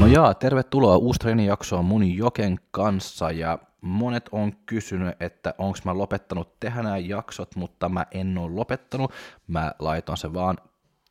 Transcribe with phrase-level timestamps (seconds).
[0.00, 5.98] No jaa, tervetuloa uusi treenijaksoon mun Joken kanssa ja monet on kysynyt, että onko mä
[5.98, 9.12] lopettanut tehdä nämä jaksot, mutta mä en ole lopettanut,
[9.46, 10.58] mä laitan se vaan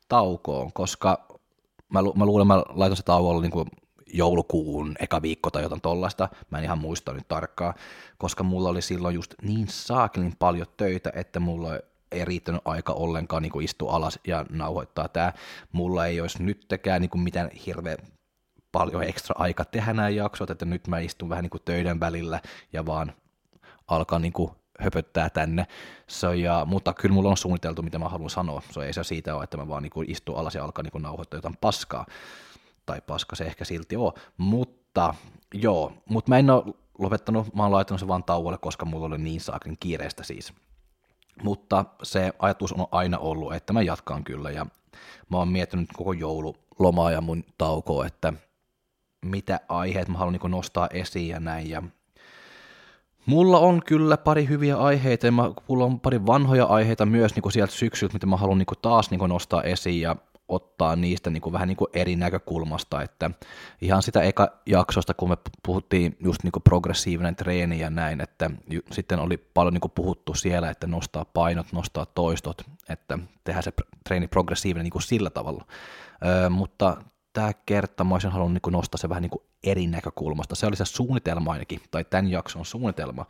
[0.10, 1.28] taukoon, koska
[1.94, 3.68] mä, lu- mä luulen, mä laitan se taukoon niin kuin
[4.14, 7.74] joulukuun eka viikko tai jotain tollaista, mä en ihan muista nyt tarkkaan,
[8.18, 11.80] koska mulla oli silloin just niin saakelin paljon töitä, että mulla
[12.12, 15.34] ei riittänyt aika ollenkaan niin istua alas ja nauhoittaa tämä.
[15.72, 17.98] Mulla ei olisi nyttekään niin mitään hirveä
[18.72, 22.42] paljon ekstra aika tehdä nämä jaksot, että nyt mä istun vähän niin kuin töiden välillä
[22.74, 23.14] ja vaan
[23.88, 25.68] alkaa niin kuin höpöttää tänne.
[26.08, 28.62] So, ja, mutta kyllä mulla on suunniteltu, mitä mä haluan sanoa.
[28.72, 31.02] So, ei se siitä ole, että mä vaan niin istun alas ja alkaa niin kuin
[31.02, 32.06] nauhoittaa jotain paskaa.
[32.90, 34.12] Tai paska se ehkä silti on.
[34.38, 35.14] Mutta
[35.54, 36.64] joo, mutta mä en ole
[36.98, 40.54] lopettanut, mä oon laittanut se vaan tauolle, koska mulla oli niin saakin kiireistä siis.
[41.44, 44.66] Mutta se ajatus on aina ollut, että mä jatkan kyllä ja
[45.30, 48.34] mä oon miettinyt koko joululomaa ja mun taukoa, että
[49.26, 51.70] mitä aiheet mä haluan niin nostaa esiin ja näin.
[51.70, 51.84] Ja
[53.26, 57.52] mulla on kyllä pari hyviä aiheita ja mä, mulla on pari vanhoja aiheita myös niin
[57.52, 60.16] sieltä syksyltä, mitä mä haluan niin taas niin nostaa esiin ja
[60.50, 63.32] ottaa niistä niin kuin vähän niin kuin eri näkökulmasta, että
[63.82, 68.52] ihan sitä eka jaksosta, kun me puhuttiin just niin kuin progressiivinen treeni ja näin, että
[68.92, 73.74] sitten oli paljon niin kuin puhuttu siellä, että nostaa painot, nostaa toistot, että tehdään se
[74.04, 75.66] treeni progressiivinen niin kuin sillä tavalla,
[76.26, 76.98] öö, mutta
[77.40, 80.56] tämä kerta mä olisin halunnut niin nostaa se vähän niin kuin eri näkökulmasta.
[80.56, 83.26] Se oli se suunnitelma ainakin, tai tämän jakson suunnitelma.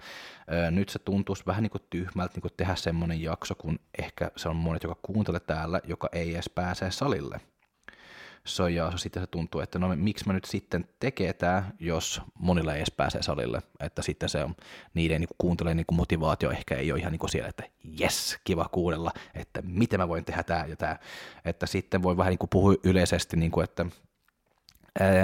[0.72, 4.50] Nyt se tuntuisi vähän niin kuin tyhmältä niin kuin tehdä semmoinen jakso, kun ehkä se
[4.50, 7.42] on monet, joka kuuntelee täällä, joka ei edes pääse salille.
[8.56, 12.74] So, ja sitten se tuntuu, että no miksi mä nyt sitten tekee tämä, jos monilla
[12.74, 14.56] ei edes pääse salille, että sitten se on
[14.94, 17.64] niiden niin kuuntelee niin motivaatio ehkä ei ole ihan niin siellä, että
[18.02, 20.98] yes, kiva kuunnella, että miten mä voin tehdä tämä ja tämä,
[21.46, 23.86] että sitten voi vähän niin puhua yleisesti, niin kuin, että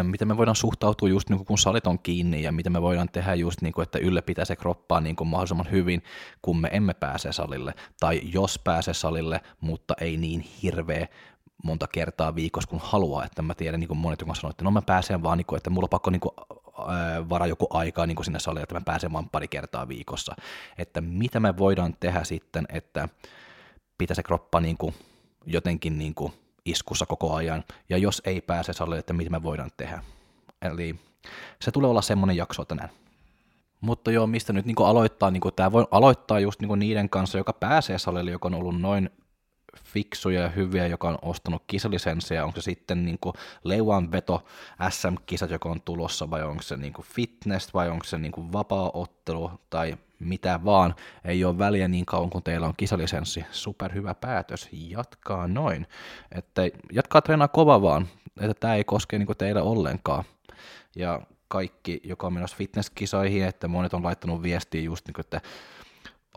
[0.04, 3.10] miten me voidaan suhtautua just niin kuin kun salit on kiinni ja miten me voidaan
[3.10, 6.04] tehdä just niin kuin, että ylläpitää se kroppaa niin kuin mahdollisimman hyvin,
[6.42, 11.08] kun me emme pääse salille, tai jos pääse salille, mutta ei niin hirveä
[11.66, 14.72] monta kertaa viikossa, kun haluaa, että mä tiedän niin kuin monet, jotka sanoo, että no
[14.72, 16.32] mä pääsen vaan, niin kuin, että mulla on pakko niin kuin,
[16.88, 20.36] ää, vara joku aikaa niin kuin sinne salille, että mä pääsen vaan pari kertaa viikossa,
[20.78, 23.10] että mitä me voidaan tehdä sitten, että
[23.98, 24.96] pitää se kroppa niin kuin,
[25.46, 26.34] jotenkin niin kuin,
[26.66, 30.04] iskussa koko ajan, ja jos ei pääse salille, että mitä me voidaan tehdä.
[30.62, 30.96] Eli
[31.62, 32.90] se tulee olla semmoinen jakso tänään.
[33.82, 37.54] Mutta joo, mistä nyt niin aloittaa, niin tämä voi aloittaa just niin niiden kanssa, joka
[37.54, 39.10] pääsee salille, joka on ollut noin
[39.84, 43.20] fiksuja ja hyviä, joka on ostanut kisalisenssejä, onko se sitten niin
[43.64, 44.46] leuan veto
[44.90, 49.98] SM-kisat, joka on tulossa, vai onko se niin fitness, vai onko se niin vapaa-ottelu, tai
[50.20, 53.46] mitä vaan, ei ole väliä niin kauan kuin teillä on kisalisenssi.
[53.52, 55.88] Superhyvä päätös, jatkaa noin.
[56.32, 56.62] Että
[56.92, 58.08] jatkaa treenaa kova vaan,
[58.42, 60.24] että tämä ei koske niin teillä ollenkaan.
[60.96, 65.42] Ja kaikki, joka on menossa fitnesskisoihin, että monet on laittanut viestiä just niin kuin, että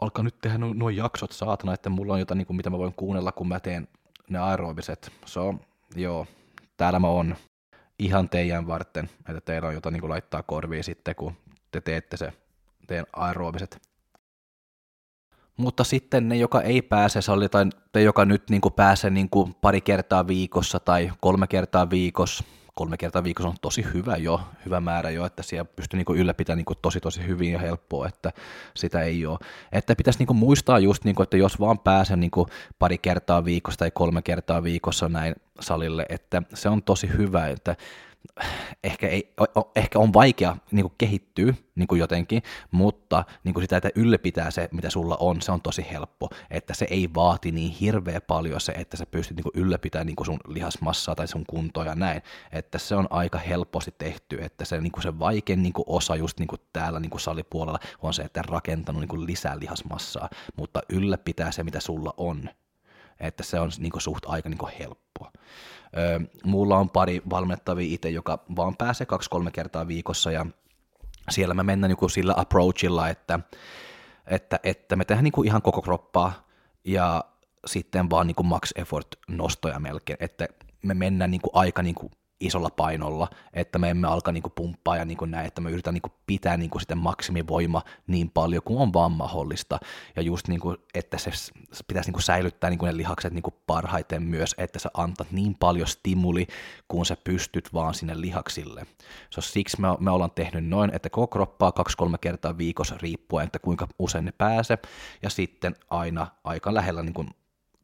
[0.01, 2.79] alkaa nyt tehdä nuo, nuo jaksot saatana, että mulla on jotain, niin kuin, mitä mä
[2.79, 3.89] voin kuunnella, kun mä teen
[4.31, 5.13] ne aerobiset.
[5.25, 5.55] So,
[5.97, 6.27] joo,
[6.77, 7.37] täällä mä on
[7.99, 11.33] ihan teidän varten, että teillä on jotain niin kuin laittaa korviin sitten, kun
[11.71, 12.33] te teette se
[12.87, 13.89] teidän aerobiset.
[15.57, 19.31] Mutta sitten ne, joka ei pääse salli, tai te, joka nyt niin kuin pääsee niin
[19.31, 22.45] kuin pari kertaa viikossa tai kolme kertaa viikossa,
[22.79, 26.65] kolme kertaa viikossa on tosi hyvä jo, hyvä määrä jo, että siellä pystyy niin ylläpitämään
[26.69, 28.33] niin tosi tosi hyvin ja helppoa, että
[28.77, 29.39] sitä ei ole.
[29.73, 32.31] Että pitäisi niin muistaa just, niin kuin, että jos vaan pääsen niin
[32.79, 37.77] pari kertaa viikossa tai kolme kertaa viikossa näin salille, että se on tosi hyvä, että
[38.85, 39.35] ehkä, ei,
[39.77, 44.51] ehkä on vaikea niin kuin kehittyä niin kuin jotenkin, mutta niin kuin sitä, että ylläpitää
[44.51, 48.61] se, mitä sulla on, se on tosi helppo, että se ei vaati niin hirveä paljon
[48.61, 51.95] se, että sä pystyt niin kuin ylläpitämään niin kuin sun lihasmassaa tai sun kuntoa ja
[51.95, 55.85] näin, että se on aika helposti tehty, että se, niin kuin se vaikein niin kuin
[55.89, 59.59] osa just niin kuin täällä niin kuin salipuolella on se, että rakentanut niin kuin lisää
[59.59, 62.51] lihasmassaa, mutta ylläpitää se, mitä sulla on,
[63.21, 65.31] että se on niin kuin suht aika niin kuin helppoa.
[65.97, 70.47] Öö, mulla on pari valmettavia itse, joka vaan pääsee kaksi-kolme kertaa viikossa ja
[71.31, 73.41] siellä me mennään niin sillä approachilla, että,
[74.27, 76.49] että, että me tehdään niin ihan koko kroppaa
[76.85, 77.25] ja
[77.67, 80.49] sitten vaan niin max effort nostoja melkein, että
[80.83, 81.95] me mennään niin aika niin
[82.41, 85.71] isolla painolla, että me emme alka niin kuin pumppaa ja niin kuin näin, että me
[85.71, 89.79] yritetään niin kuin pitää niin kuin sitä maksimivoima niin paljon kuin on vaan mahdollista.
[90.17, 91.31] Ja just niin kuin, että se
[91.89, 95.31] pitäisi niin kuin säilyttää niin kuin ne lihakset niin kuin parhaiten myös, että sä antat
[95.31, 96.47] niin paljon stimuli,
[96.89, 98.87] kun sä pystyt vaan sinne lihaksille.
[99.31, 103.59] So, siksi me, me ollaan tehnyt noin, että koko kroppaa kaksi-kolme kertaa viikossa riippuen, että
[103.59, 104.79] kuinka usein ne pääsee,
[105.23, 107.31] ja sitten aina aika lähellä niin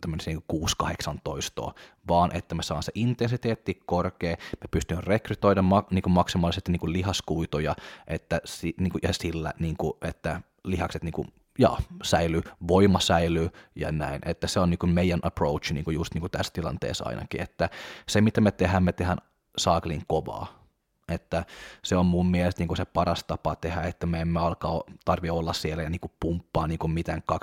[0.04, 1.74] tämmöinen niin 6-8 toistoa,
[2.08, 6.80] vaan että me saan se intensiteetti korkea, me pystymme rekrytoida ma- niin kuin maksimaalisesti niin
[6.80, 11.28] kuin lihaskuitoja, että, niin kuin, ja sillä, niin kuin, että lihakset niin kuin,
[11.58, 15.94] ja, säilyy, voima säilyy ja näin, että se on niin kuin meidän approach niin kuin
[15.94, 17.70] just niin kuin tässä tilanteessa ainakin, että
[18.08, 19.18] se mitä me tehdään, me tehdään
[19.58, 20.63] saaklin kovaa,
[21.08, 21.44] että
[21.82, 25.30] se on mun mielestä niin kuin se paras tapa tehdä, että me emme alkaa tarvi
[25.30, 27.36] olla siellä ja niin kuin pumppaa niin kuin mitään 12-15-20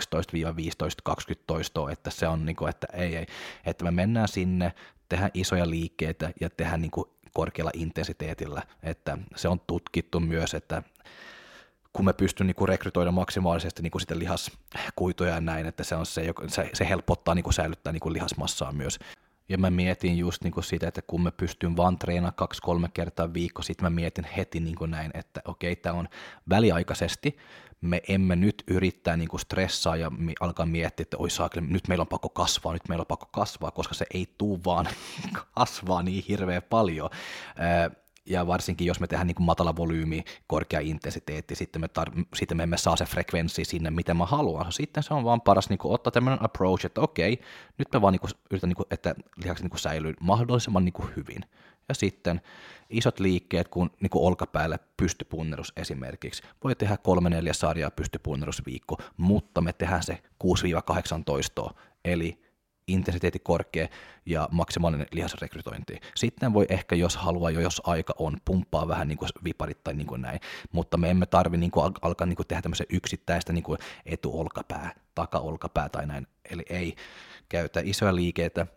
[1.48, 3.26] toistoa, että se on niin kuin, että ei, ei,
[3.66, 4.74] että me mennään sinne,
[5.10, 10.84] tehdään isoja liikkeitä ja tehdään niin kuin korkealla intensiteetillä, että se on tutkittu myös, että
[11.94, 16.34] kun me pystyn niin rekrytoida maksimaalisesti niin sitten lihaskuituja ja näin, että se, on se,
[16.48, 19.00] se, se helpottaa niin säilyttää niin lihasmassaa myös.
[19.52, 23.34] Ja mä mietin just niin kuin sitä, että kun mä pystyn vaan treenaamaan kaksi-kolme kertaa
[23.34, 26.08] viikko, sitten mä mietin heti niin kuin näin, että okei, tämä on
[26.50, 27.38] väliaikaisesti,
[27.82, 32.02] me emme nyt yrittää niin kuin stressaa ja alkaa miettiä, että oi saakeli, nyt meillä
[32.02, 34.88] on pakko kasvaa, nyt meillä on pakko kasvaa, koska se ei tuu vaan
[35.56, 37.10] kasvaa niin hirveän paljon
[38.26, 42.58] ja varsinkin jos me tehdään niin kuin matala volyymi, korkea intensiteetti, sitten me, tar- sitten
[42.58, 44.72] me emme saa se frekvenssi sinne, mitä mä haluan.
[44.72, 47.42] Sitten se on vaan paras niin kuin ottaa tämmöinen approach, että okei,
[47.78, 50.94] nyt me vaan niin kuin, yritän, niin kuin, että lihakset niin kuin säilyy mahdollisimman niin
[50.94, 51.42] kuin hyvin.
[51.90, 52.42] Ja sitten
[52.90, 56.44] isot liikkeet, kun niin kuin olkapäälle pystypunnerus esimerkiksi.
[56.64, 60.22] Voi tehdä kolme neljä sarjaa pystypunnerusviikko, mutta me tehdään se
[61.70, 61.74] 6-18,
[62.06, 62.51] eli
[62.94, 63.88] intensiteetti korkea
[64.26, 66.00] ja maksimaalinen lihasrekrytointi.
[66.16, 69.94] Sitten voi ehkä, jos haluaa jo, jos aika on, pumppaa vähän niin kuin viparit tai
[69.94, 70.40] niin kuin näin,
[70.72, 74.96] mutta me emme tarvi niin kuin alkaa niin kuin tehdä tämmöisen yksittäistä niin kuin etuolkapää,
[75.16, 76.28] takaolkapää tai näin.
[76.50, 76.96] Eli ei
[77.50, 78.68] käytä isoja liikeitä,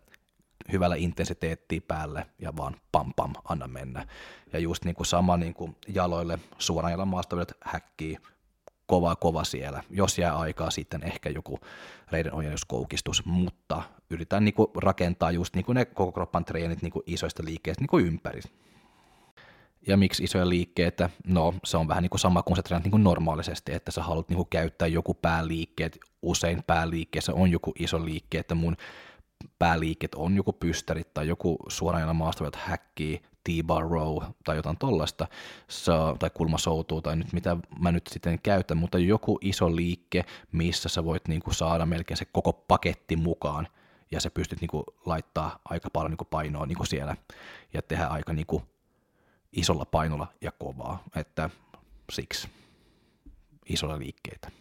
[0.71, 4.07] hyvällä intensiteettiä päälle ja vaan pam pam, anna mennä.
[4.53, 8.17] Ja just niin kuin sama niin kuin jaloille, suoraan jalan maastavedet häkkii,
[8.85, 9.83] kova kova siellä.
[9.89, 11.59] Jos jää aikaa, sitten ehkä joku
[12.11, 17.81] reiden ojennuskoukistus, mutta yritetään niinku rakentaa just niinku ne koko kroppan treenit niinku isoista liikkeistä
[17.81, 18.41] niinku ympäri.
[19.87, 21.09] Ja miksi isoja liikkeitä?
[21.27, 24.29] No, se on vähän niin kuin sama kuin sä treenat kuin normaalisesti, että sä haluat
[24.29, 28.77] niin kuin käyttää joku pääliikkeet, usein pääliikkeessä on joku iso liike, että mun
[29.59, 35.27] pääliikkeet on joku pystärit tai joku suoraan maastavat häkkii T-bar row tai jotain tollasta,
[36.19, 41.05] tai kulmasoutuu tai nyt mitä mä nyt sitten käytän, mutta joku iso liike, missä sä
[41.05, 43.67] voit niinku saada melkein se koko paketti mukaan,
[44.11, 47.15] ja sä pystyt niinku laittaa aika paljon niinku painoa niinku siellä,
[47.73, 48.63] ja tehdä aika niinku
[49.53, 51.49] isolla painolla ja kovaa, että
[52.11, 52.49] siksi
[53.69, 54.51] isolla liikkeitä.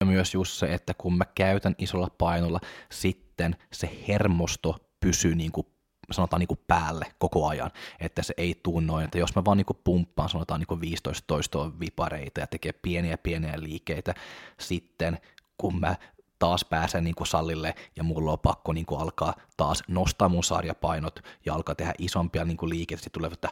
[0.00, 5.52] Ja myös just se, että kun mä käytän isolla painolla, sitten se hermosto pysyy niin
[5.52, 5.66] kuin
[6.12, 7.70] sanotaan niin kuin päälle koko ajan,
[8.00, 10.80] että se ei tuu noin, että jos mä vaan niin kuin pumppaan sanotaan niin kuin
[10.80, 14.14] 15 toistoa vipareita ja tekee pieniä pieniä liikkeitä,
[14.60, 15.18] sitten
[15.58, 15.96] kun mä
[16.38, 20.44] taas pääsen niin kuin sallille ja mulla on pakko niin kuin alkaa taas nostaa mun
[20.44, 23.48] sarjapainot ja alkaa tehdä isompia niin kuin liikkeitä, sitten tulee, että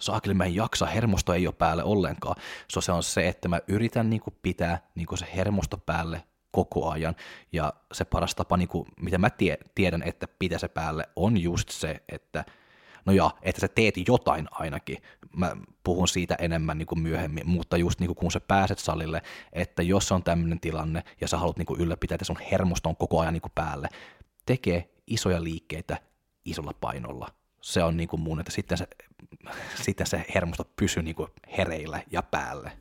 [0.00, 2.36] saakeli mä en jaksa, hermosto ei ole päälle ollenkaan.
[2.68, 6.24] So se on se, että mä yritän niin kuin pitää niin kuin se hermosto päälle
[6.50, 7.16] koko ajan.
[7.52, 11.38] Ja se paras tapa, niin kuin, mitä mä tie, tiedän, että pitää se päälle, on
[11.38, 12.44] just se, että
[13.04, 14.98] no ja, että sä teet jotain ainakin.
[15.36, 19.22] Mä puhun siitä enemmän niin kuin myöhemmin, mutta just niin kuin kun sä pääset salille,
[19.52, 23.20] että jos on tämmöinen tilanne ja sä haluat niin kuin ylläpitää, että sun hermoston koko
[23.20, 23.88] ajan niin kuin päälle,
[24.46, 25.98] tekee isoja liikkeitä
[26.44, 27.28] isolla painolla.
[27.60, 28.88] Se on niin kuin mun, että sitten se,
[29.84, 32.72] sitten se hermosto pysyy niin kuin hereillä ja päälle.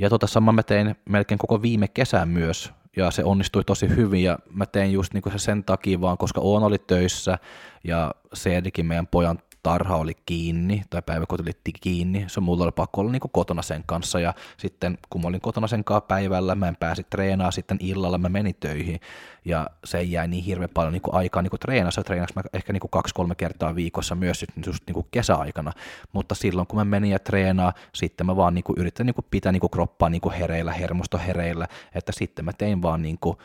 [0.00, 4.22] Ja tota sama mä tein melkein koko viime kesän myös, ja se onnistui tosi hyvin,
[4.22, 7.38] ja mä tein just niin kuin se sen takia vaan, koska Oon oli töissä,
[7.84, 13.00] ja Seedikin meidän pojan tarha oli kiinni tai päiväkoti oli kiinni, se mulla oli pakko
[13.00, 14.20] olla niin kuin kotona sen kanssa.
[14.20, 18.18] Ja sitten kun mä olin kotona sen kanssa päivällä, mä en pääsi treenaamaan, sitten illalla
[18.18, 19.00] mä menin töihin.
[19.44, 22.72] Ja se jäi niin hirveän paljon niin kuin aikaa niin kuin treenassa, treenasi mä ehkä
[22.72, 25.72] niin kuin kaksi-kolme kertaa viikossa myös just niin kuin kesäaikana,
[26.12, 29.26] mutta silloin kun mä menin ja treenaa, sitten mä vaan niin kuin yritin niin kuin
[29.30, 33.18] pitää niin kuin kroppaa niin kuin hereillä, hermosto hereillä, että sitten mä tein vaan niin
[33.20, 33.36] kuin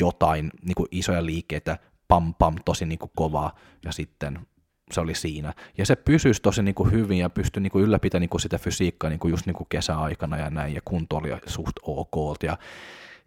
[0.00, 1.78] jotain niin kuin isoja liikkeitä,
[2.08, 3.54] pam pam tosi niin kuin kovaa.
[3.84, 4.38] Ja sitten
[4.92, 5.54] se oli siinä.
[5.78, 8.58] Ja se pysyisi tosi niin kuin hyvin ja pystyi niin kuin ylläpitämään niin kuin sitä
[8.58, 12.58] fysiikkaa niin kuin just niin kuin kesäaikana ja näin, ja kunto oli suht ok ja,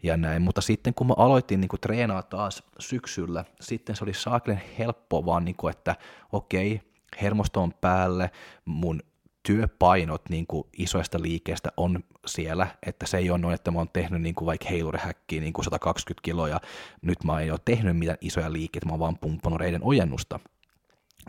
[0.02, 0.42] ja näin.
[0.42, 5.26] Mutta sitten kun mä aloitin niin kuin treenaa taas syksyllä, sitten se oli saaklen helppo
[5.26, 5.96] vaan, niin kuin, että
[6.32, 6.80] okei,
[7.22, 8.30] hermostoon päälle,
[8.64, 9.00] mun
[9.42, 13.88] työpainot niin kuin isoista liikkeistä on siellä, että se ei ole noin, että mä oon
[13.92, 16.60] tehnyt niin kuin vaikka heilurehäkkiä niin kuin 120 kiloa ja
[17.02, 20.40] nyt mä en ole tehnyt mitään isoja liikkeitä, mä oon vaan pumppannut reiden ojennusta.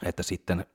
[0.04, 0.66] Että sitten,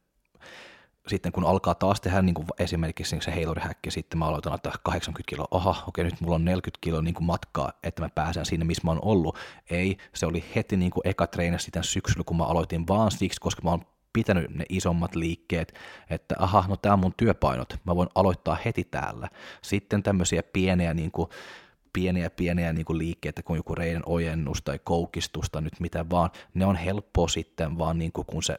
[1.08, 5.28] sitten kun alkaa taas tehdä niin kuin esimerkiksi se heilurehäkki, sitten mä aloitan että 80
[5.30, 8.64] kiloa, aha, okei nyt mulla on 40 kiloa niin kuin matkaa, että mä pääsen sinne,
[8.64, 9.38] missä mä oon ollut.
[9.70, 13.40] Ei, se oli heti niin kuin eka treeni sitten syksyllä, kun mä aloitin vaan siksi,
[13.40, 15.74] koska mä oon pitänyt ne isommat liikkeet,
[16.10, 19.28] että aha, no tämä on mun työpainot, mä voin aloittaa heti täällä.
[19.62, 21.28] Sitten tämmöisiä pieniä niin kuin,
[21.92, 26.30] pieniä pieniä niin kuin liikkeitä, kun joku reiden ojennus tai koukistus tai nyt mitä vaan,
[26.54, 28.58] ne on helppoa sitten vaan niin kuin, kun se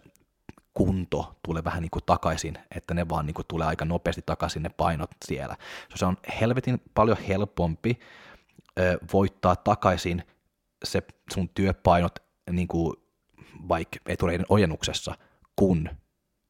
[0.74, 4.64] kunto tulee vähän niin kuin takaisin, että ne vaan niin kuin tulee aika nopeasti takaisin
[4.64, 5.56] ne painot siellä.
[5.96, 8.00] Se on helvetin paljon helpompi
[8.80, 10.24] ö, voittaa takaisin
[10.84, 11.02] se
[11.34, 12.20] sun työpainot
[12.52, 12.94] niin kuin
[13.68, 15.16] vaikka etureiden ojennuksessa–
[15.62, 15.90] kuin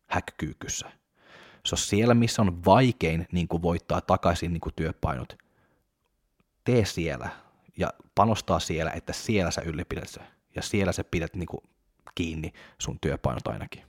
[0.08, 0.92] häkkyykyssä.
[1.66, 5.38] Se on siellä, missä on vaikein niin kuin voittaa takaisin niin kuin työpainot.
[6.64, 7.30] Tee siellä
[7.78, 10.22] ja panostaa siellä, että siellä sä ylläpidät se.
[10.56, 11.64] Ja siellä sä pidät niin kuin
[12.16, 13.84] kiinni sun työpainot ainakin.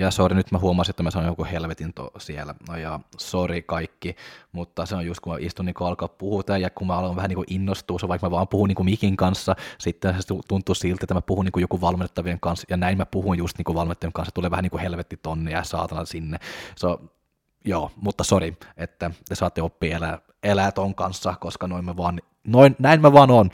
[0.00, 2.54] Ja sori, nyt mä huomasin, että mä sanoin joku helvetin to siellä.
[2.68, 4.16] No ja sori kaikki,
[4.52, 7.28] mutta se on just kun mä istun niin alkaa puhuta ja kun mä aloin vähän
[7.28, 11.14] niin innostua, se vaikka mä vaan puhun niin mikin kanssa, sitten se tuntuu siltä, että
[11.14, 14.50] mä puhun niin joku valmennettavien kanssa ja näin mä puhun just niin valmennettavien kanssa, tulee
[14.50, 16.38] vähän niin kuin helvetti tonne ja saatana sinne.
[16.76, 17.00] So,
[17.64, 22.20] joo, mutta sori, että te saatte oppia elää, elää ton kanssa, koska noin mä vaan,
[22.46, 23.50] noin, näin mä vaan on.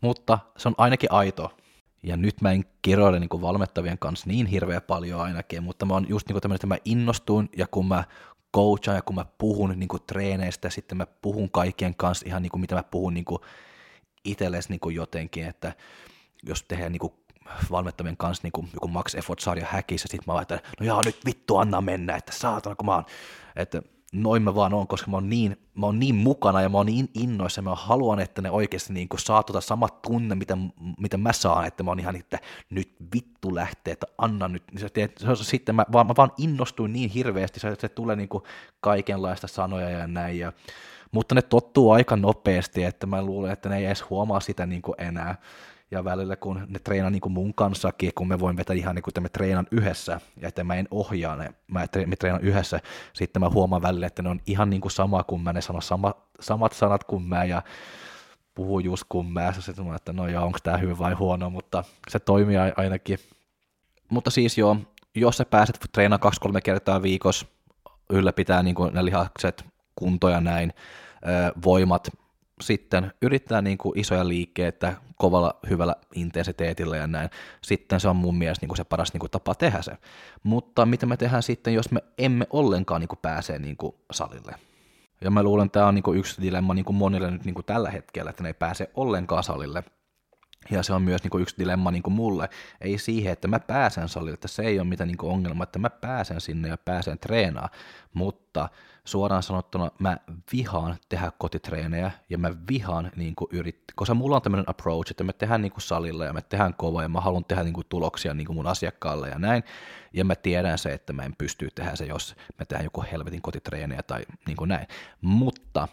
[0.00, 1.56] Mutta se on ainakin aito,
[2.04, 6.06] ja nyt mä en kiroile niin valmettavien kanssa niin hirveä paljon ainakin, mutta mä oon
[6.08, 8.04] just niin tämmöinen, että mä innostuin ja kun mä
[8.56, 12.60] coachaan ja kun mä puhun niin treeneistä, sitten mä puhun kaikkien kanssa ihan niin kuin
[12.60, 13.24] mitä mä puhun niin
[14.24, 15.72] itsellesi niin jotenkin, että
[16.42, 17.12] jos tehdään niin kuin
[17.70, 21.56] valmettavien kanssa niin kuin joku Max Effort-sarja häkissä, sitten mä että no jaa, nyt vittu
[21.56, 23.04] anna mennä, että saatana kun mä oon,
[23.56, 23.82] että
[24.14, 26.86] noin mä vaan on, koska mä oon niin, mä oon niin mukana ja mä oon
[26.86, 30.56] niin innoissa, mä haluan, että ne oikeasti niin kuin saa tota samat tunne, mitä,
[30.98, 32.38] mitä mä saan, että mä oon ihan, että
[32.70, 34.62] nyt vittu lähtee, että anna nyt,
[35.42, 38.44] sitten mä vaan, mä vaan innostuin niin hirveästi, se, se tulee niin kuin
[38.80, 40.52] kaikenlaista sanoja ja näin, ja,
[41.12, 44.82] mutta ne tottuu aika nopeasti, että mä luulen, että ne ei edes huomaa sitä niin
[44.82, 45.36] kuin enää,
[45.90, 49.02] ja välillä kun ne treenaa niin kuin mun kanssakin, kun me voin vetää ihan niin
[49.02, 52.80] kuin, että me treenan yhdessä, ja että mä en ohjaa ne, mä me treenan yhdessä,
[53.12, 55.80] sitten mä huomaan välillä, että ne on ihan niin kuin sama kuin mä, ne sano
[55.80, 57.62] sama, samat sanat kuin mä, ja
[58.54, 61.84] puhuu just kuin mä, sitten mä että no joo, onko tämä hyvä vai huono, mutta
[62.08, 63.18] se toimii ainakin.
[64.08, 64.76] Mutta siis joo,
[65.14, 67.46] jos sä pääset treenaamaan kaksi-kolme kertaa viikossa,
[68.10, 69.64] ylläpitää niin kuin ne lihakset,
[69.96, 70.72] kuntoja näin,
[71.64, 72.10] voimat,
[72.60, 77.30] sitten yrittää niin kuin isoja liikkeitä kovalla hyvällä intensiteetillä ja näin.
[77.62, 79.92] Sitten se on mun mielestä niin kuin se paras niin kuin tapa tehdä se.
[80.42, 84.54] Mutta mitä me tehdään sitten, jos me emme ollenkaan niin kuin pääse niin kuin salille?
[85.20, 87.54] Ja mä luulen, että tämä on niin kuin yksi dilemma niin kuin monille nyt niin
[87.54, 89.84] kuin tällä hetkellä, että ne ei pääse ollenkaan salille.
[90.70, 92.48] Ja se on myös niin kuin yksi dilemma niin kuin mulle.
[92.80, 95.78] Ei siihen, että mä pääsen salille, että se ei ole mitään niin kuin ongelma, että
[95.78, 97.74] mä pääsen sinne ja pääsen treenaamaan,
[98.14, 98.68] mutta
[99.04, 100.16] suoraan sanottuna mä
[100.52, 103.82] vihaan tehdä kotitreenejä ja mä vihaan niin kuin yrit...
[103.94, 107.02] koska mulla on tämmöinen approach, että me tehdään niin kuin salilla ja me tehdään kova
[107.02, 109.64] ja mä haluan tehdä niin kuin tuloksia niin kuin mun asiakkaalle ja näin.
[110.12, 113.42] Ja mä tiedän se, että mä en pysty tehdä se, jos me tehdään joku helvetin
[113.42, 114.86] kotitreenejä tai niin kuin näin.
[115.20, 115.88] Mutta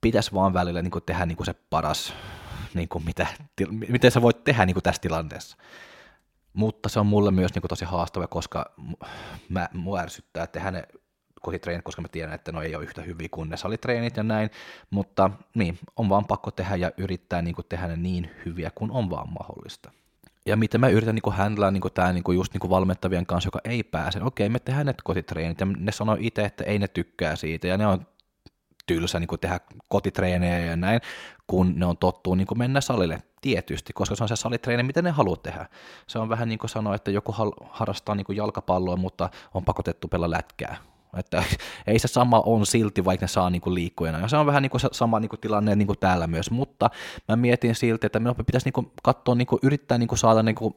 [0.00, 2.14] pitäisi vaan välillä niin kuin tehdä niin kuin se paras,
[2.74, 3.26] niin kuin mitä,
[3.88, 5.56] miten sä voit tehdä niin kuin tässä tilanteessa.
[6.52, 8.74] Mutta se on mulle myös niin kuin tosi haastava, koska
[9.48, 10.82] mä, mua ärsyttää tehdä ne
[11.42, 14.50] kotitreenit, koska mä tiedän, että ne ei ole yhtä hyviä kuin ne salitreenit ja näin,
[14.90, 18.90] mutta niin, on vaan pakko tehdä ja yrittää niin kuin, tehdä ne niin hyviä kuin
[18.90, 19.90] on vaan mahdollista.
[20.46, 23.82] Ja miten mä yritän niin handlaa niin tämä niin just niin valmettavien kanssa, joka ei
[23.82, 24.22] pääse.
[24.22, 27.78] Okei, me tehdään ne kotitreenit ja ne sanoo itse, että ei ne tykkää siitä ja
[27.78, 28.06] ne on
[28.86, 31.00] tylsä niin tehdä kotitreenejä ja näin,
[31.46, 35.10] kun ne on tottuu niin mennä salille tietysti, koska se on se salitreeni, mitä ne
[35.10, 35.66] haluaa tehdä.
[36.06, 37.34] Se on vähän niin kuin sanoa, että joku
[37.70, 40.76] harrastaa niin jalkapalloa, mutta on pakotettu pelaa lätkää.
[41.16, 41.44] Että
[41.86, 44.18] ei se sama on silti, vaikka ne saa niinku liikkujana.
[44.18, 46.90] Ja se on vähän niinku sama niinku tilanne niinku täällä myös, mutta
[47.28, 50.76] mä mietin silti, että minun pitäisi niinku katsoa, niinku, yrittää niinku saada niinku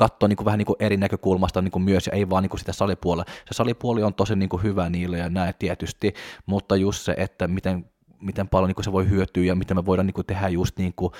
[0.00, 2.50] katsoa niin kuin vähän niin kuin eri näkökulmasta niin kuin myös, ja ei vaan niin
[2.50, 3.24] kuin sitä salipuolella.
[3.28, 6.14] Se salipuoli on tosi niin kuin hyvä niille ja näin tietysti,
[6.46, 7.90] mutta just se, että miten,
[8.20, 10.78] miten paljon niin kuin se voi hyötyä ja miten me voidaan niin kuin tehdä just
[10.78, 11.12] niin kuin,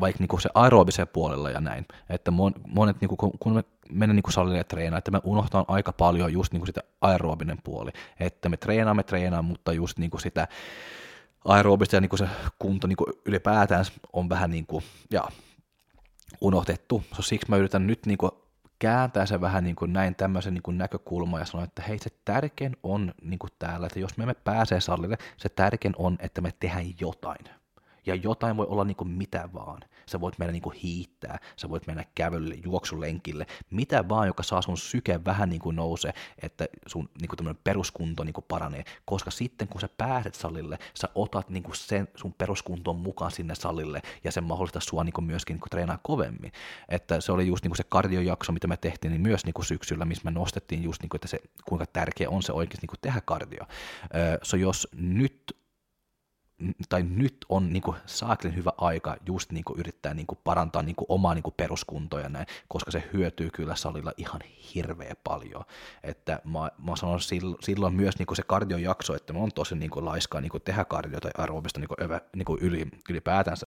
[0.00, 1.86] vaikka niin kuin se aerobisen puolella ja näin.
[2.10, 2.30] Että
[2.66, 6.32] monet, niin kuin, kun me mennään niin kuin salille treenaamaan, että me unohtaa aika paljon
[6.32, 7.90] just niin kuin sitä aerobinen puoli.
[8.20, 10.48] Että me treenaamme, treenaamme, mutta just niin kuin sitä
[11.44, 15.28] aerobista ja niin kuin se kunto niin kuin ylipäätään on vähän niin kuin, ja
[16.40, 17.04] unohtettu.
[17.14, 18.32] So, siksi mä yritän nyt niin kuin
[18.78, 22.76] kääntää se vähän niin kuin näin tämmöisen niin näkökulman ja sanoo, että hei se tärkein
[22.82, 26.52] on niin kuin täällä, että jos me emme pääse salille, se tärkein on, että me
[26.60, 27.44] tehdään jotain.
[28.06, 29.80] Ja jotain voi olla niin kuin mitä vaan.
[30.08, 34.78] Sä voit mennä niin hiittää, sä voit mennä kävelylle, juoksulenkille, mitä vaan, joka saa sun
[34.78, 36.12] syke vähän niin kuin nousee,
[36.42, 38.84] että sun niin kuin peruskunto niin kuin paranee.
[39.04, 43.54] Koska sitten kun sä pääset salille, sä otat niin kuin sen sun peruskunton mukaan sinne
[43.54, 46.52] salille ja se mahdollistaa sua niin kuin myöskin niin kuin treenaa kovemmin.
[46.88, 49.66] Että se oli just niin kuin se kardiojakso, mitä me tehtiin, niin myös niin kuin
[49.66, 51.38] syksyllä, missä me nostettiin just niin kuin, että se,
[51.68, 53.64] kuinka tärkeä on se oikeasti niin kuin tehdä kardio.
[54.42, 55.56] So jos nyt
[56.88, 60.82] tai nyt on niin kuin, saaklin hyvä aika just niin kuin, yrittää niin kuin, parantaa
[60.82, 61.54] niin kuin, omaa niin kuin,
[62.28, 64.40] näin, koska se hyötyy kyllä salilla ihan
[64.74, 65.64] hirveä paljon.
[66.02, 67.20] Että mä, mä sanon
[67.60, 70.62] silloin myös niin kuin se kardiojakso, että mä on tosi niin kuin, laiskaa niin kuin,
[70.62, 73.66] tehdä kardio tai aerobista niin kuin, niin kuin, yli, ylipäätänsä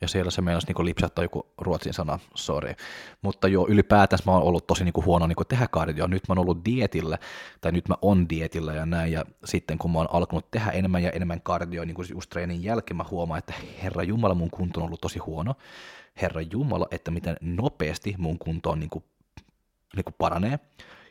[0.00, 2.74] ja siellä se meinasi niin lipsattaa joku ruotsin sana, sorry.
[3.22, 6.06] Mutta jo ylipäätään mä oon ollut tosi niin kuin huono niin kuin tehdä kardio.
[6.06, 7.18] Nyt mä oon ollut dietillä,
[7.60, 11.02] tai nyt mä oon dietillä ja näin, ja sitten kun mä oon alkanut tehdä enemmän
[11.02, 14.80] ja enemmän kardio, niin kuin just treenin jälkeen mä huomaan, että herra Jumala, mun kunto
[14.80, 15.54] on ollut tosi huono.
[16.22, 19.04] Herra Jumala, että miten nopeasti mun kunto on niin kuin,
[19.96, 20.58] niin kuin paranee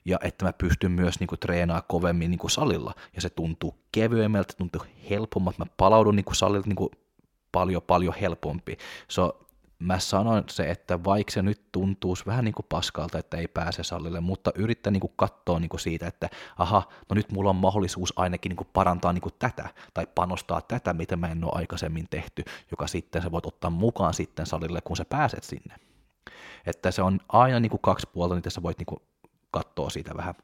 [0.06, 4.54] ja että mä pystyn myös niin kuin, treenaa kovemmin niin salilla, ja se tuntuu kevyemmältä,
[4.58, 6.90] tuntuu helpommalta, mä palaudun niin salilta niin kuin,
[7.54, 8.78] paljon paljon helpompi.
[9.08, 9.40] So,
[9.80, 13.84] mä sanon se, että vaikka se nyt tuntuu vähän niin kuin paskalta, että ei pääse
[13.84, 17.56] salille, mutta yrittää niin kuin katsoa niin kuin siitä, että aha, no nyt mulla on
[17.56, 21.52] mahdollisuus ainakin niin kuin parantaa niin kuin tätä, tai panostaa tätä, mitä mä en ole
[21.56, 25.76] aikaisemmin tehty, joka sitten sä voit ottaa mukaan sitten salille, kun sä pääset sinne.
[26.66, 29.02] Että se on aina niin kuin kaksi puolta, niin tässä voit niin kuin
[29.52, 30.36] katsoa siitä vähän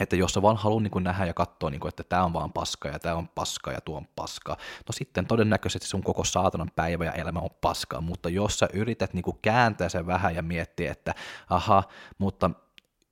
[0.00, 2.52] että jos sä vaan haluat niin nähdä ja katsoa, niin kuin, että tämä on vaan
[2.52, 6.70] paska ja tämä on paska ja tuo on paska, no sitten todennäköisesti sun koko saatanan
[6.76, 10.42] päivä ja elämä on paskaa, mutta jos sä yrität niin kuin kääntää sen vähän ja
[10.42, 11.14] miettiä, että
[11.50, 11.82] aha,
[12.18, 12.50] mutta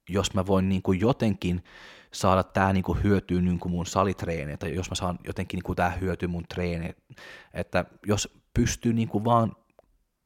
[0.09, 1.65] jos mä voin niin kuin jotenkin
[2.13, 6.29] saada tämä niin hyötyä niin mun salitreeni, tai jos mä saan jotenkin niin tämä hyötyä
[6.29, 6.91] mun treeni,
[7.55, 9.53] että jos pystyy kuin vaan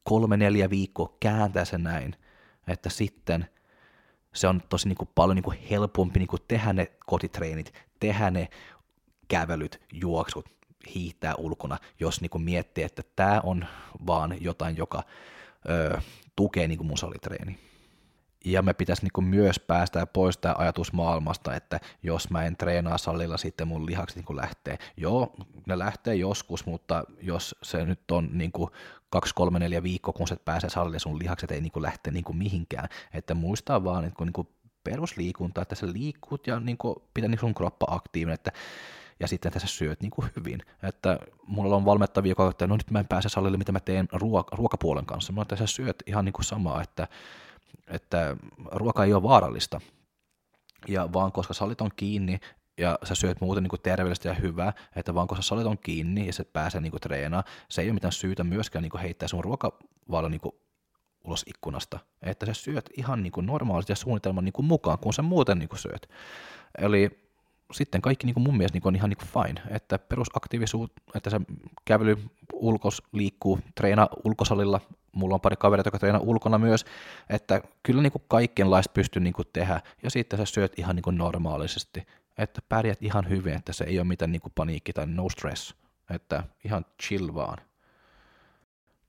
[0.04, 2.16] kolme, neljä viikkoa kääntää sen näin,
[2.66, 3.46] että sitten–
[4.32, 8.30] se on tosi niin kuin paljon niin kuin helpompi niin kuin tehdä ne kotitreenit, tehdä
[8.30, 8.48] ne
[9.28, 10.48] kävelyt, juoksut,
[10.94, 13.66] hiihtää ulkona, jos niin kuin miettii, että tämä on
[14.06, 15.02] vaan jotain, joka
[15.70, 16.00] ö,
[16.36, 17.71] tukee niin kuin mun salitreeni.
[18.44, 22.98] Ja me pitäisi niin myös päästä pois tämä ajatus maailmasta, että jos mä en treenaa
[22.98, 24.78] salilla, sitten mun lihakset niin lähtee.
[24.96, 25.34] Joo,
[25.66, 28.70] ne lähtee joskus, mutta jos se nyt on niin kuin
[29.10, 32.88] kaksi, kolme, neljä viikkoa, kun sä pääsee salille, sun lihakset ei niin lähte niin mihinkään.
[33.14, 34.48] Että muistaa vaan, että kun niin
[34.84, 36.78] perusliikunta, että sä liikut ja niin
[37.14, 38.52] pitää niin sun kroppa aktiivinen, että
[39.22, 40.62] ja sitten tässä syöt niin kuin hyvin.
[40.82, 44.08] Että mulla on valmettavia, joka että no nyt mä en pääse salille, mitä mä teen
[44.12, 45.32] ruoka, ruokapuolen kanssa.
[45.32, 47.08] Mä että sä syöt ihan niin kuin samaa, että,
[47.88, 48.36] että
[48.72, 49.80] ruoka ei ole vaarallista.
[50.88, 52.40] Ja vaan koska salit on kiinni,
[52.78, 56.32] ja sä syöt muuten niin terveellistä ja hyvää, että vaan koska salit on kiinni ja
[56.32, 60.40] sä pääsee niin treenaamaan, se ei ole mitään syytä myöskään niin heittää sun ruokavalo niin
[61.24, 65.58] ulos ikkunasta, että sä syöt ihan niin normaalisti ja suunnitelman niin mukaan, kun sä muuten
[65.58, 66.10] niin syöt.
[66.78, 67.31] Eli
[67.72, 71.30] sitten kaikki niin kuin mun mielestä niin on ihan niin kuin fine, että perusaktiivisuus, että
[71.30, 71.40] se
[71.84, 72.16] kävely
[72.52, 74.80] ulkos liikkuu, treena ulkosalilla,
[75.12, 76.84] mulla on pari kavereita, jotka treenaa ulkona myös,
[77.28, 81.02] että kyllä niin kuin kaikenlaista pystyy niin kuin tehdä, ja sitten sä syöt ihan niin
[81.02, 82.06] kuin normaalisesti,
[82.38, 85.74] että pärjät ihan hyvin, että se ei ole mitään niin kuin paniikki tai no stress,
[86.10, 87.58] että ihan chill vaan.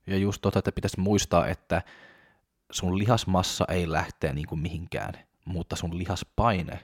[0.06, 1.82] Ja just tota, että pitäisi muistaa, että
[2.70, 6.80] sun lihasmassa ei lähtee niin kuin mihinkään, mutta sun lihaspaine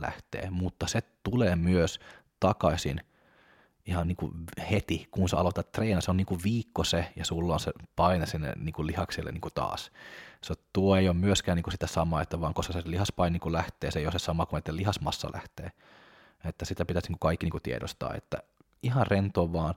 [0.00, 2.00] lähtee, mutta se tulee myös
[2.40, 3.00] takaisin
[3.86, 4.32] ihan niin kuin
[4.70, 7.72] heti, kun sä aloitat treenaa, se on niin kuin viikko se, ja sulla on se
[7.96, 9.90] paine sinne niin kuin lihaksille niin kuin taas.
[10.42, 13.40] Se tuo ei ole myöskään niin kuin sitä samaa, että vaan koska se lihaspaine niin
[13.40, 15.72] kuin lähtee, se ei ole se sama kuin että lihasmassa lähtee.
[16.44, 18.38] Että sitä pitäisi niin kuin kaikki niin kuin tiedostaa, että
[18.82, 19.74] ihan rento vaan,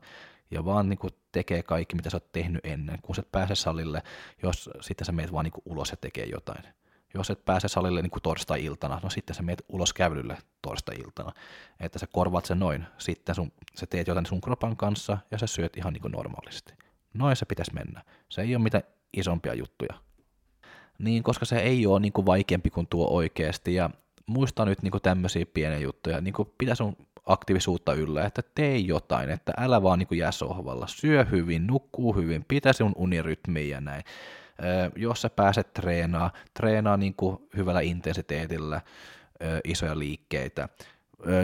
[0.52, 3.00] ja vaan niin kuin tekee kaikki, mitä sä oot tehnyt ennen.
[3.02, 4.04] Kun sä et pääse salille,
[4.44, 6.64] jos sitten sä meet vaan niin kuin ulos ja tekee jotain.
[7.13, 11.32] Jos et pääse salille niin kuin torstai-iltana, no sitten sä meet ulos kävelylle torstai-iltana.
[11.80, 12.86] Että sä korvaat sen noin.
[12.97, 16.74] Sitten sun, sä teet jotain sun kropan kanssa ja sä syöt ihan niin kuin normaalisti.
[17.13, 18.04] Noin se pitäisi mennä.
[18.30, 19.93] Se ei ole mitään isompia juttuja.
[21.00, 23.74] Niin, koska se ei ole niin kuin vaikeampi kuin tuo oikeasti.
[23.74, 23.89] Ja
[24.26, 26.21] muista nyt niin kuin tämmöisiä pieniä juttuja.
[26.21, 26.95] Niin kuin pitä sun
[27.26, 30.88] aktiivisuutta yllä, että tee jotain, että älä vaan niin kuin jää sohvalla.
[30.88, 34.04] Syö hyvin, nukkuu hyvin, pitä sun unirytmiä ja näin
[34.96, 38.82] jos sä pääset treenaa, treenaa niin kuin hyvällä intensiteetillä
[39.64, 40.70] isoja liikkeitä.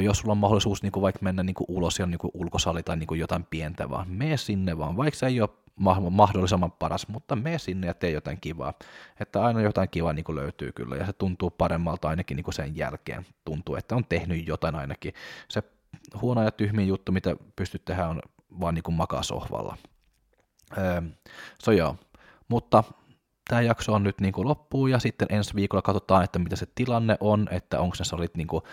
[0.04, 2.84] Jos sulla on mahdollisuus niin kuin vaikka mennä niin kuin ulos ja niin kuin ulkosali
[2.84, 5.50] tai niin kuin jotain pientä vaan, mene sinne vaan, vaikka se ei ole
[6.10, 8.74] mahdollisimman paras, mutta me sinne ja tee jotain kivaa.
[9.20, 13.26] Että aina jotain kivaa niin löytyy kyllä, ja se tuntuu paremmalta ainakin niin sen jälkeen.
[13.46, 15.14] Tuntuu, että on tehnyt jotain ainakin.
[15.50, 15.64] Se
[16.22, 18.22] huono ja tyhmin juttu, mitä pystyt tehdä, on
[18.60, 19.78] vaan niin makaa sohvalla.
[20.78, 21.02] Öö,
[21.60, 21.96] so joo,
[22.48, 22.84] mutta
[23.48, 26.68] tämä jakso on nyt niin kuin loppuun ja sitten ensi viikolla katsotaan, että mitä se
[26.76, 28.64] tilanne on, että onko ne salit niin kuin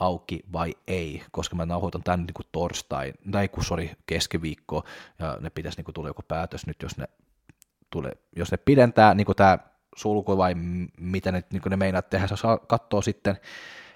[0.00, 4.84] auki vai ei, koska mä nauhoitan tämän niin kuin torstai, tai kun sori, keskiviikko,
[5.18, 7.04] ja ne pitäisi niin kuin tulla joku päätös nyt, jos ne,
[7.90, 9.58] tulee, jos ne pidentää niin kuin tämä
[9.96, 10.54] sulku vai
[11.00, 13.36] mitä ne, niin kuin ne meinaa tehdä, se saa katsoa sitten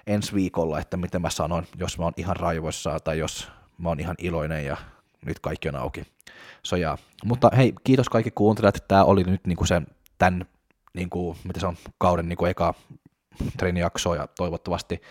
[0.07, 3.99] ensi viikolla, että miten mä sanon, jos mä oon ihan raivoissaan tai jos mä oon
[3.99, 4.77] ihan iloinen ja
[5.25, 6.03] nyt kaikki on auki.
[6.63, 6.97] So, ja.
[7.25, 10.45] Mutta hei, kiitos kaikki kuuntelijat, tämä oli nyt niin kuin sen, tämän,
[10.93, 12.73] niin kuin, mitä se on, kauden niin kuin eka
[13.57, 15.01] treenijakso ja toivottavasti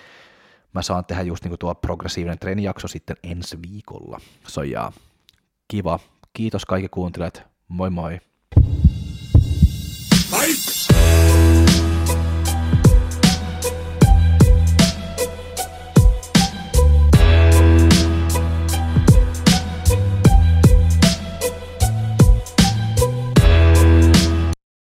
[0.75, 4.21] mä saan tehdä just niin kuin tuo progressiivinen treenijakso sitten ensi viikolla.
[4.47, 4.93] So, ja
[5.69, 5.99] kiva.
[6.33, 7.43] Kiitos kaikki kuuntelijat.
[7.69, 8.19] Moi moi.